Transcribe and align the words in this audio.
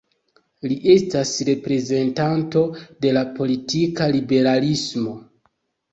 Li 0.69 0.77
estas 0.93 1.33
reprezentanto 1.49 2.63
de 3.05 3.13
la 3.19 3.25
politika 3.39 4.09
liberalismo. 4.17 5.15